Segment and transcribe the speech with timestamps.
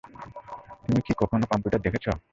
[0.83, 2.05] তুমি কি কখনো কম্পিউটার দেখেছ?